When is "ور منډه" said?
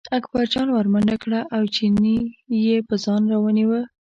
0.71-1.17